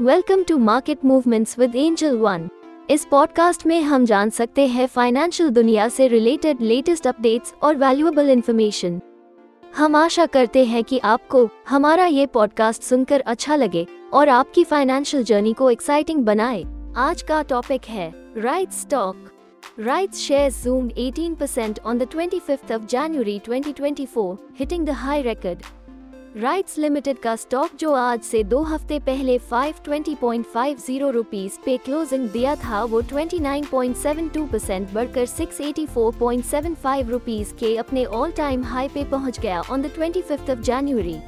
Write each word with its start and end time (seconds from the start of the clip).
Welcome 0.00 0.42
to 0.42 0.56
Market 0.58 1.04
Movements 1.04 1.58
with 1.58 1.76
Angel 1.76 2.16
One 2.18 2.48
इस 2.90 3.04
podcast 3.04 3.66
में 3.66 3.82
हम 3.82 4.04
जान 4.04 4.30
सकते 4.30 4.66
हैं 4.66 4.86
फाइनेंशियल 4.86 5.50
दुनिया 5.50 5.88
से 5.88 6.08
रिलेटेड 6.08 6.60
लेटेस्ट 6.60 7.06
अपडेट्स 7.06 7.54
और 7.62 7.76
वैल्यूएबल 7.76 8.30
इंफॉर्मेशन 8.30 9.00
हम 9.76 9.96
आशा 9.96 10.26
करते 10.26 10.64
हैं 10.64 10.82
कि 10.84 10.98
आपको 10.98 11.48
हमारा 11.68 12.06
ये 12.06 12.26
पॉडकास्ट 12.26 12.82
सुनकर 12.82 13.20
अच्छा 13.20 13.56
लगे 13.56 13.86
और 14.12 14.28
आपकी 14.28 14.64
फाइनेंशियल 14.64 15.24
जर्नी 15.24 15.52
को 15.52 15.70
एक्साइटिंग 15.70 16.24
बनाए। 16.24 16.64
आज 16.96 17.22
का 17.22 17.42
टॉपिक 17.42 17.84
है 17.84 18.12
Rites 18.36 18.72
stock 18.72 19.30
Rights 19.78 20.20
shares 20.20 20.56
zoomed 20.56 20.92
18% 20.96 21.78
on 21.84 21.98
the 21.98 22.06
25th 22.06 22.70
of 22.70 22.86
January 22.86 23.40
2024, 23.40 24.38
hitting 24.54 24.84
the 24.84 24.94
high 24.94 25.20
record. 25.22 25.64
Rites 26.36 26.78
Limited 26.78 27.18
का 27.18 27.36
स्टॉक 27.36 27.70
जो 27.80 27.92
आज 27.92 28.20
से 28.20 28.44
दो 28.44 28.62
हफ़्ते 28.62 29.00
पहले 29.00 29.40
520.50 29.52 31.10
रुपीस 31.10 31.60
पे 31.64 31.76
क्लोजिंग 31.76 32.28
दिया 32.28 32.56
था 32.56 32.84
वो 32.84 33.02
29.72 33.02 34.52
परसेंट 34.52 34.92
बढ़कर 34.92 35.26
684.75 35.26 37.08
रुपीस 37.08 37.52
के 37.52 37.76
अपने 37.76 38.04
ऑल 38.04 38.32
टाइम 38.32 38.64
हाई 38.64 38.88
पे 38.88 39.04
पहुँच 39.04 39.40
गया 39.40 39.60
ऑन 39.60 39.82
द 39.82 39.90
25th 39.98 40.50
ऑफ़ 40.50 40.60
जनवरी 40.60 41.18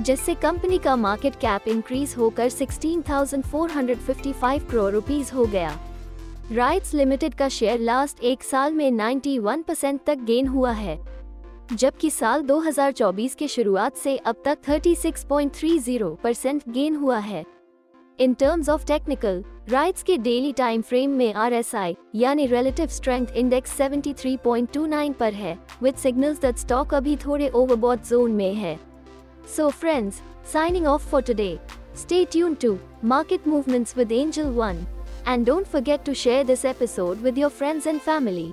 जिससे 0.00 0.34
कंपनी 0.34 0.78
का 0.78 0.96
मार्केट 0.96 1.34
कैप 1.34 1.68
इंक्रीज 1.68 2.14
होकर 2.18 2.48
16,455 2.48 4.70
करोड़ 4.70 4.92
रुपीस 4.92 5.34
हो 5.34 5.44
गया. 5.44 5.78
राइट्स 6.52 6.94
लिमिटेड 6.94 7.34
का 7.34 7.48
शेयर 7.48 7.80
लास्ट 7.80 8.24
एक 8.24 8.42
साल 8.42 8.72
में 8.72 8.92
91 8.92 9.62
परसेंट 9.62 10.00
तक 10.06 10.18
गेन 10.24 10.46
हुआ 10.46 10.72
है। 10.72 11.19
जबकि 11.72 12.10
साल 12.10 12.42
2024 12.42 13.34
के 13.34 13.48
शुरुआत 13.48 13.96
से 13.96 14.16
अब 14.16 14.42
तक 14.44 14.58
36.30 14.68 16.16
परसेंट 16.22 16.62
गेन 16.68 16.96
हुआ 16.96 17.18
है। 17.18 17.44
In 18.18 18.34
terms 18.34 18.68
of 18.68 18.86
technical 18.86 19.42
Rites 19.70 20.02
के 20.02 20.16
डेली 20.18 20.52
टाइम 20.52 20.82
फ्रेम 20.82 21.10
में 21.10 21.32
आरएसआई 21.34 21.96
यानी 22.14 22.46
रिलेटिव 22.46 22.86
स्ट्रेंथ 22.86 23.26
इंडेक्स 23.36 23.76
73.29 23.78 25.12
पर 25.14 25.34
है 25.34 25.58
विद 25.82 25.94
सिग्नल्स 25.94 26.40
दैट 26.40 26.56
स्टॉक 26.56 26.94
अभी 26.94 27.16
थोड़े 27.16 27.48
ओवरबॉट 27.48 28.04
जोन 28.08 28.32
में 28.32 28.54
है। 28.54 28.78
So 29.56 29.68
friends 29.70 30.20
signing 30.52 30.86
off 30.86 31.10
for 31.10 31.22
today 31.22 31.58
stay 31.96 32.24
tune 32.24 32.54
to 32.54 32.76
Market 33.04 33.48
Movements 33.48 33.96
with 33.96 34.12
Angel 34.12 34.48
One 34.54 34.86
and 35.28 35.46
don't 35.46 35.66
forget 35.66 36.04
to 36.06 36.14
share 36.14 36.44
this 36.46 36.64
episode 36.64 37.22
with 37.22 37.38
your 37.38 37.50
friends 37.50 37.86
and 37.86 38.00
family 38.00 38.52